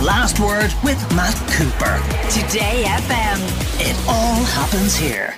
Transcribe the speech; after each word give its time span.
The 0.00 0.06
Last 0.06 0.40
Word 0.40 0.72
with 0.82 0.98
Matt 1.14 1.34
Cooper. 1.52 2.00
Today 2.30 2.84
FM. 2.86 3.36
It 3.80 3.94
all 4.08 4.42
happens 4.44 4.96
here. 4.96 5.34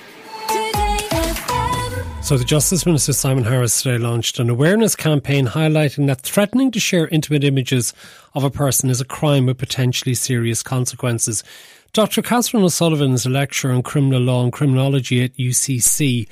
So, 2.21 2.37
the 2.37 2.45
Justice 2.45 2.85
Minister 2.85 3.11
Simon 3.11 3.43
Harris 3.43 3.81
today 3.81 3.97
launched 3.97 4.39
an 4.39 4.49
awareness 4.49 4.95
campaign 4.95 5.47
highlighting 5.47 6.07
that 6.07 6.21
threatening 6.21 6.71
to 6.71 6.79
share 6.79 7.09
intimate 7.09 7.43
images 7.43 7.93
of 8.35 8.45
a 8.45 8.49
person 8.49 8.89
is 8.89 9.01
a 9.01 9.05
crime 9.05 9.47
with 9.47 9.57
potentially 9.57 10.15
serious 10.15 10.63
consequences. 10.63 11.43
Dr. 11.91 12.21
Catherine 12.21 12.63
O'Sullivan 12.63 13.11
is 13.11 13.25
a 13.25 13.29
lecturer 13.29 13.73
in 13.73 13.83
criminal 13.83 14.21
law 14.21 14.45
and 14.45 14.53
criminology 14.53 15.25
at 15.25 15.35
UCC. 15.35 16.29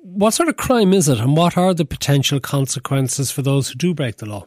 What 0.00 0.32
sort 0.32 0.48
of 0.48 0.56
crime 0.56 0.94
is 0.94 1.06
it, 1.06 1.18
and 1.18 1.36
what 1.36 1.58
are 1.58 1.74
the 1.74 1.84
potential 1.84 2.40
consequences 2.40 3.30
for 3.30 3.42
those 3.42 3.68
who 3.68 3.74
do 3.74 3.92
break 3.92 4.16
the 4.16 4.26
law? 4.26 4.46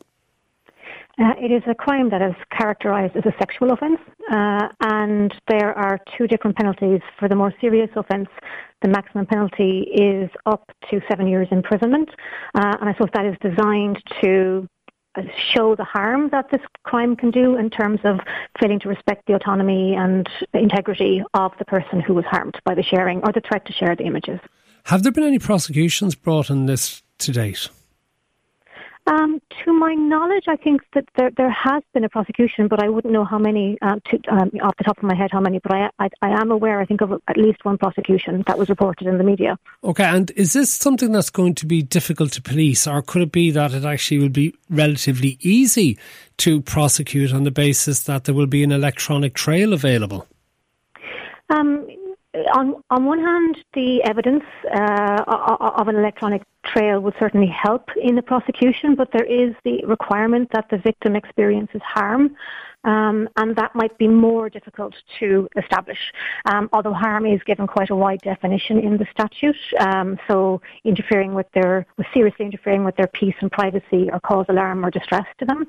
Uh, 1.18 1.32
it 1.39 1.50
is 1.50 1.63
a 1.66 1.73
crime 1.73 2.09
that 2.09 2.21
is 2.21 2.36
characterised 2.52 3.16
as 3.16 3.26
a 3.26 3.34
sexual 3.40 3.71
offence, 3.71 3.99
uh, 4.31 4.67
and 4.81 5.34
there 5.48 5.73
are 5.73 5.98
two 6.17 6.27
different 6.27 6.57
penalties. 6.57 6.99
For 7.17 7.30
the 7.30 7.35
more 7.35 7.53
serious 7.62 7.90
offence, 7.95 8.27
the 8.81 8.90
maximum 8.90 9.26
penalty 9.26 9.88
is 9.93 10.30
up 10.45 10.70
to 10.91 10.99
seven 11.09 11.27
years 11.27 11.48
imprisonment, 11.52 12.09
uh, 12.54 12.76
and 12.81 12.90
I 12.90 12.93
suppose 12.93 13.12
that 13.13 13.26
is 13.26 13.38
designed 13.41 14.04
to 14.21 14.67
uh, 15.16 15.21
show 15.54 15.73
the 15.76 15.85
harm 15.85 16.27
that 16.34 16.52
this 16.52 16.62
crime 16.84 17.16
can 17.16 17.32
do 17.32 17.55
in 17.55 17.70
terms 17.70 18.02
of 18.04 18.20
failing 18.59 18.82
to 18.82 18.90
respect 18.90 19.26
the 19.27 19.35
autonomy 19.35 19.95
and 19.95 20.27
integrity 20.54 21.23
of 21.34 21.54
the 21.59 21.66
person 21.66 22.02
who 22.02 22.13
was 22.13 22.26
harmed 22.26 22.59
by 22.66 22.76
the 22.76 22.84
sharing 22.84 23.20
or 23.20 23.32
the 23.32 23.41
threat 23.48 23.66
to 23.66 23.71
share 23.71 23.95
the 23.95 24.04
images. 24.04 24.41
Have 24.85 25.04
there 25.04 25.13
been 25.13 25.23
any 25.23 25.40
prosecutions 25.40 26.13
brought 26.13 26.49
in 26.49 26.66
this 26.66 27.02
to 27.20 27.32
date? 27.32 27.70
Um, 29.07 29.40
my 29.85 29.94
knowledge, 29.94 30.45
I 30.48 30.55
think 30.55 30.81
that 30.95 31.05
there, 31.16 31.30
there 31.38 31.52
has 31.52 31.84
been 31.93 32.03
a 32.03 32.09
prosecution, 32.09 32.67
but 32.67 32.84
I 32.84 32.89
wouldn't 32.89 33.13
know 33.13 33.23
how 33.23 33.38
many 33.38 33.77
uh, 33.84 33.98
to, 34.09 34.20
um, 34.31 34.49
off 34.63 34.76
the 34.77 34.84
top 34.84 34.98
of 34.98 35.04
my 35.04 35.15
head 35.15 35.29
how 35.32 35.40
many. 35.40 35.60
But 35.60 35.73
I, 35.73 35.90
I, 35.99 36.10
I, 36.23 36.41
am 36.41 36.49
aware, 36.49 36.79
I 36.79 36.85
think, 36.85 37.01
of 37.01 37.12
at 37.27 37.37
least 37.37 37.63
one 37.63 37.77
prosecution 37.77 38.43
that 38.48 38.57
was 38.57 38.68
reported 38.68 39.07
in 39.07 39.20
the 39.20 39.23
media. 39.23 39.60
Okay, 39.84 40.04
and 40.04 40.32
is 40.32 40.54
this 40.54 40.73
something 40.73 41.12
that's 41.12 41.29
going 41.29 41.54
to 41.55 41.68
be 41.68 41.84
difficult 41.84 42.32
to 42.34 42.41
police, 42.41 42.87
or 42.87 43.04
could 43.04 43.21
it 43.21 43.32
be 43.32 43.51
that 43.51 43.73
it 43.73 43.85
actually 43.85 44.20
will 44.20 44.29
be 44.29 44.55
relatively 44.71 45.37
easy 45.41 45.99
to 46.38 46.62
prosecute 46.62 47.32
on 47.32 47.43
the 47.43 47.51
basis 47.51 48.04
that 48.04 48.23
there 48.23 48.34
will 48.34 48.48
be 48.48 48.63
an 48.63 48.71
electronic 48.71 49.35
trail 49.35 49.71
available? 49.71 50.27
Um, 51.51 51.88
on 52.54 52.76
on 52.90 53.05
one 53.05 53.20
hand, 53.20 53.57
the 53.73 54.04
evidence 54.04 54.43
uh, 54.73 55.23
of 55.77 55.88
an 55.88 55.95
electronic 55.95 56.41
trail 56.66 56.99
would 56.99 57.16
certainly 57.20 57.48
help 57.48 57.90
in 58.02 58.16
the 58.16 58.21
prosecution, 58.21 58.96
but 58.96 59.10
there 59.12 59.26
is 59.26 59.54
the 59.63 59.84
requirement 59.85 60.49
that 60.54 60.66
the 60.70 60.77
victim 60.77 61.16
experiences 61.16 61.82
harm 61.84 62.35
um, 62.85 63.27
and 63.35 63.55
that 63.55 63.76
might 63.76 63.98
be 63.98 64.07
more 64.07 64.50
difficult 64.50 64.94
to 65.19 65.50
establish. 65.57 65.97
Um, 66.46 66.69
although 66.72 66.94
harm 66.94 67.25
is 67.25 67.41
given 67.44 67.68
quite 67.68 67.90
a 67.90 67.96
wide 67.96 68.22
definition 68.22 68.80
in 68.80 68.97
the 68.97 69.07
statute, 69.12 69.56
um, 69.80 70.18
so 70.28 70.62
interfering 70.84 71.34
with 71.34 71.47
their, 71.53 71.85
with 71.97 72.07
seriously 72.13 72.46
interfering 72.46 72.84
with 72.85 72.96
their 72.96 73.07
peace 73.07 73.35
and 73.41 73.52
privacy 73.52 74.09
or 74.12 74.19
cause 74.19 74.46
alarm 74.50 74.85
or 74.85 74.91
distress 74.91 75.25
to 75.40 75.46
them, 75.46 75.66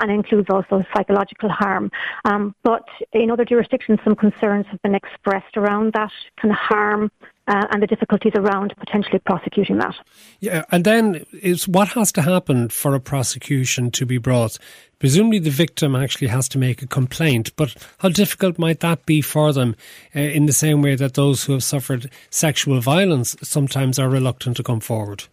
and 0.00 0.10
includes 0.10 0.48
also 0.48 0.82
psychological 0.94 1.48
harm. 1.48 1.90
Um, 2.24 2.54
but 2.62 2.86
in 3.12 3.30
other 3.30 3.44
jurisdictions, 3.44 3.98
some 4.04 4.14
concerns 4.14 4.66
have 4.70 4.80
been 4.82 4.94
expressed 4.94 5.56
around 5.56 5.92
that 5.94 6.12
kind 6.40 6.52
of 6.52 6.58
harm 6.58 7.10
uh, 7.50 7.66
and 7.72 7.82
the 7.82 7.86
difficulties 7.86 8.32
around 8.36 8.72
potentially 8.78 9.18
prosecuting 9.18 9.78
that. 9.78 9.96
Yeah, 10.38 10.64
and 10.70 10.84
then 10.84 11.26
is 11.42 11.66
what 11.66 11.88
has 11.88 12.12
to 12.12 12.22
happen 12.22 12.68
for 12.68 12.94
a 12.94 13.00
prosecution 13.00 13.90
to 13.92 14.06
be 14.06 14.18
brought? 14.18 14.56
Presumably, 15.00 15.40
the 15.40 15.50
victim 15.50 15.96
actually 15.96 16.28
has 16.28 16.48
to 16.50 16.58
make 16.58 16.80
a 16.80 16.86
complaint, 16.86 17.50
but 17.56 17.74
how 17.98 18.08
difficult 18.10 18.58
might 18.58 18.80
that 18.80 19.04
be 19.04 19.20
for 19.20 19.52
them? 19.52 19.74
Uh, 20.14 20.20
in 20.20 20.46
the 20.46 20.52
same 20.52 20.80
way 20.80 20.94
that 20.94 21.14
those 21.14 21.44
who 21.44 21.52
have 21.52 21.64
suffered 21.64 22.08
sexual 22.30 22.80
violence 22.80 23.36
sometimes 23.42 23.98
are 23.98 24.08
reluctant 24.08 24.56
to 24.56 24.62
come 24.62 24.80
forward. 24.80 25.24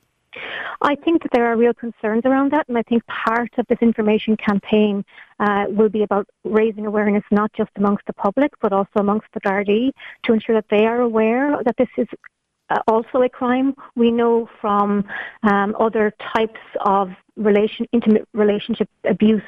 I 0.81 0.95
think 0.95 1.23
that 1.23 1.31
there 1.33 1.45
are 1.51 1.57
real 1.57 1.73
concerns 1.73 2.23
around 2.25 2.51
that, 2.51 2.67
and 2.67 2.77
I 2.77 2.83
think 2.83 3.03
part 3.07 3.49
of 3.57 3.67
this 3.67 3.79
information 3.81 4.37
campaign 4.37 5.05
uh, 5.39 5.65
will 5.69 5.89
be 5.89 6.03
about 6.03 6.27
raising 6.43 6.85
awareness 6.85 7.23
not 7.31 7.51
just 7.53 7.69
amongst 7.75 8.05
the 8.07 8.13
public 8.13 8.51
but 8.61 8.73
also 8.73 8.89
amongst 8.95 9.27
the 9.33 9.41
Gardaí 9.41 9.91
to 10.23 10.33
ensure 10.33 10.55
that 10.55 10.65
they 10.69 10.85
are 10.85 11.01
aware 11.01 11.61
that 11.63 11.75
this 11.77 11.89
is 11.97 12.07
uh, 12.69 12.79
also 12.87 13.21
a 13.21 13.29
crime. 13.29 13.73
We 13.95 14.11
know 14.11 14.49
from 14.59 15.05
um, 15.43 15.75
other 15.79 16.13
types 16.35 16.59
of 16.81 17.11
relation, 17.35 17.85
intimate 17.93 18.27
relationship 18.33 18.89
abuse 19.05 19.41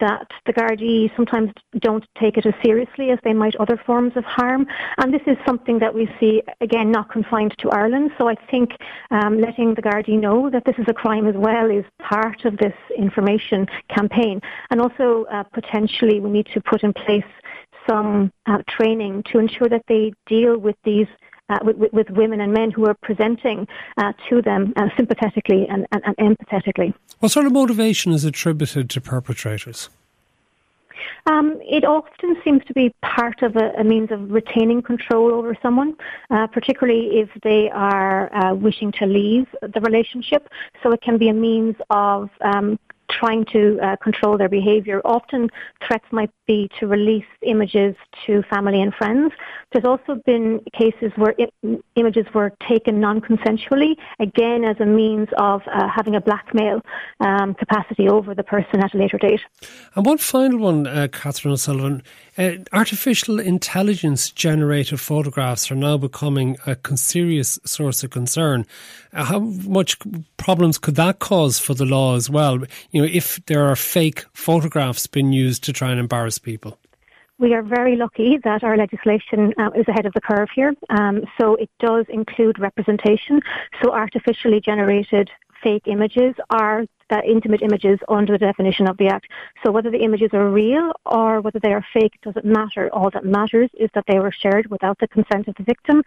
that 0.00 0.26
the 0.46 0.52
Gardaí 0.52 1.14
sometimes 1.16 1.50
don't 1.78 2.04
take 2.18 2.36
it 2.36 2.46
as 2.46 2.54
seriously 2.64 3.10
as 3.10 3.18
they 3.24 3.32
might 3.32 3.54
other 3.56 3.80
forms 3.86 4.12
of 4.16 4.24
harm. 4.24 4.66
And 4.98 5.12
this 5.12 5.22
is 5.26 5.36
something 5.46 5.78
that 5.78 5.94
we 5.94 6.08
see, 6.18 6.42
again, 6.60 6.90
not 6.90 7.10
confined 7.10 7.54
to 7.58 7.70
Ireland. 7.70 8.10
So 8.18 8.28
I 8.28 8.34
think 8.50 8.72
um, 9.10 9.40
letting 9.40 9.74
the 9.74 9.82
Gardaí 9.82 10.20
know 10.20 10.50
that 10.50 10.64
this 10.64 10.76
is 10.78 10.86
a 10.88 10.94
crime 10.94 11.26
as 11.26 11.36
well 11.36 11.70
is 11.70 11.84
part 12.00 12.44
of 12.44 12.56
this 12.58 12.74
information 12.96 13.66
campaign. 13.88 14.40
And 14.70 14.80
also, 14.80 15.26
uh, 15.32 15.44
potentially, 15.44 16.20
we 16.20 16.30
need 16.30 16.46
to 16.54 16.60
put 16.60 16.82
in 16.82 16.92
place 16.92 17.24
some 17.88 18.32
uh, 18.46 18.58
training 18.68 19.22
to 19.30 19.38
ensure 19.38 19.68
that 19.68 19.84
they 19.88 20.12
deal 20.26 20.58
with 20.58 20.76
these 20.84 21.06
uh, 21.48 21.58
with, 21.62 21.92
with, 21.92 22.10
women 22.10 22.40
and 22.40 22.52
men 22.52 22.70
who 22.70 22.86
are 22.86 22.94
presenting 23.02 23.66
uh, 23.96 24.12
to 24.28 24.40
them 24.42 24.72
uh, 24.76 24.88
sympathetically 24.96 25.66
and, 25.68 25.86
and, 25.92 26.02
and, 26.18 26.38
empathetically. 26.38 26.94
What 27.20 27.32
sort 27.32 27.46
of 27.46 27.52
motivation 27.52 28.12
is 28.12 28.24
attributed 28.24 28.88
to 28.90 29.00
perpetrators? 29.00 29.90
Um, 31.26 31.58
it 31.62 31.84
often 31.84 32.36
seems 32.44 32.62
to 32.66 32.74
be 32.74 32.94
part 33.02 33.42
of 33.42 33.56
a, 33.56 33.72
a 33.78 33.84
means 33.84 34.10
of 34.10 34.30
retaining 34.30 34.82
control 34.82 35.32
over 35.32 35.56
someone, 35.62 35.96
uh, 36.30 36.46
particularly 36.48 37.18
if 37.20 37.30
they 37.42 37.70
are 37.70 38.34
uh, 38.34 38.54
wishing 38.54 38.92
to 38.92 39.06
leave 39.06 39.46
the 39.62 39.80
relationship. 39.80 40.48
So 40.82 40.92
it 40.92 41.00
can 41.00 41.16
be 41.16 41.28
a 41.28 41.34
means 41.34 41.76
of 41.88 42.28
um, 42.42 42.78
trying 43.20 43.44
to 43.56 43.78
uh, 43.80 43.96
control 44.06 44.36
their 44.36 44.48
behaviour. 44.48 45.00
Often 45.04 45.50
threats 45.86 46.04
might 46.10 46.30
be 46.46 46.70
to 46.78 46.86
release 46.86 47.30
images 47.42 47.94
to 48.26 48.42
family 48.54 48.80
and 48.84 48.92
friends. 48.94 49.32
There's 49.72 49.84
also 49.84 50.12
been 50.26 50.60
cases 50.72 51.10
where 51.16 51.34
images 51.96 52.26
were 52.34 52.52
taken 52.68 53.00
non-consensually, 53.00 53.92
again 54.20 54.64
as 54.64 54.78
a 54.80 54.86
means 54.86 55.28
of 55.38 55.62
uh, 55.66 55.88
having 55.88 56.14
a 56.14 56.20
blackmail 56.20 56.80
um, 57.20 57.54
capacity 57.54 58.08
over 58.08 58.34
the 58.34 58.44
person 58.44 58.76
at 58.84 58.94
a 58.94 58.98
later 58.98 59.18
date. 59.18 59.40
And 59.94 60.06
one 60.06 60.18
final 60.18 60.58
one, 60.58 60.86
uh, 60.86 61.08
Catherine 61.10 61.52
O'Sullivan. 61.52 62.02
Uh, 62.36 62.52
artificial 62.72 63.38
intelligence 63.38 64.30
generated 64.30 64.98
photographs 64.98 65.70
are 65.70 65.76
now 65.76 65.96
becoming 65.96 66.56
a 66.66 66.76
serious 66.96 67.60
source 67.64 68.02
of 68.02 68.10
concern. 68.10 68.66
Uh, 69.12 69.24
how 69.24 69.38
much 69.38 69.96
problems 70.36 70.78
could 70.78 70.96
that 70.96 71.20
cause 71.20 71.58
for 71.58 71.74
the 71.74 71.84
law 71.84 72.16
as 72.16 72.28
well? 72.28 72.58
You 72.90 73.02
know, 73.02 73.03
if 73.04 73.44
there 73.46 73.64
are 73.64 73.76
fake 73.76 74.24
photographs 74.32 75.06
being 75.06 75.32
used 75.32 75.64
to 75.64 75.72
try 75.72 75.90
and 75.90 76.00
embarrass 76.00 76.38
people. 76.38 76.78
We 77.38 77.52
are 77.52 77.62
very 77.62 77.96
lucky 77.96 78.38
that 78.44 78.62
our 78.62 78.76
legislation 78.76 79.52
uh, 79.58 79.70
is 79.74 79.86
ahead 79.88 80.06
of 80.06 80.12
the 80.12 80.20
curve 80.20 80.48
here. 80.54 80.72
Um, 80.88 81.22
so 81.40 81.56
it 81.56 81.68
does 81.80 82.06
include 82.08 82.60
representation. 82.60 83.40
So 83.82 83.92
artificially 83.92 84.60
generated 84.60 85.30
fake 85.64 85.86
images 85.86 86.34
are 86.50 86.84
that 87.10 87.24
intimate 87.24 87.62
images 87.62 87.98
under 88.08 88.32
the 88.34 88.46
definition 88.46 88.88
of 88.88 88.96
the 88.96 89.08
Act. 89.08 89.26
So 89.62 89.70
whether 89.70 89.90
the 89.90 89.98
images 89.98 90.30
are 90.32 90.48
real 90.48 90.92
or 91.04 91.40
whether 91.40 91.58
they 91.58 91.72
are 91.72 91.84
fake 91.92 92.14
doesn't 92.22 92.44
matter. 92.44 92.88
All 92.92 93.10
that 93.10 93.24
matters 93.24 93.70
is 93.74 93.90
that 93.94 94.04
they 94.08 94.18
were 94.18 94.32
shared 94.32 94.70
without 94.70 94.98
the 94.98 95.08
consent 95.08 95.48
of 95.48 95.54
the 95.56 95.62
victim 95.62 96.02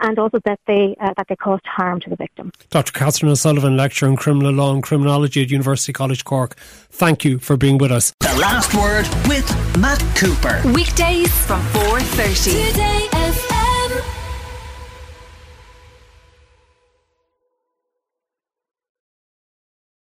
and 0.00 0.18
also 0.18 0.38
that 0.44 0.60
they 0.66 0.96
uh, 1.00 1.12
that 1.16 1.26
they 1.28 1.36
caused 1.36 1.66
harm 1.66 2.00
to 2.00 2.10
the 2.10 2.16
victim. 2.16 2.52
Dr. 2.70 2.92
Catherine 2.92 3.32
O'Sullivan, 3.32 3.76
lecturer 3.76 4.08
in 4.08 4.16
criminal 4.16 4.52
law 4.52 4.72
and 4.72 4.82
criminology 4.82 5.42
at 5.42 5.50
University 5.50 5.92
College 5.92 6.24
Cork. 6.24 6.54
Thank 6.56 7.24
you 7.24 7.38
for 7.38 7.56
being 7.56 7.78
with 7.78 7.92
us. 7.92 8.12
The 8.20 8.36
last 8.38 8.74
word 8.74 9.06
with 9.28 9.46
Matt 9.78 10.00
Cooper. 10.16 10.60
Weekdays 10.72 11.32
from 11.46 11.60
4:30. 11.72 13.57